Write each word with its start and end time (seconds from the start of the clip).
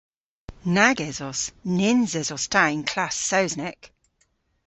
Nag 0.75 0.97
esos. 1.09 1.41
Nyns 1.77 2.11
esos 2.21 2.45
ta 2.53 2.63
y'n 2.73 2.83
klass 2.91 3.17
Sowsnek. 3.29 3.81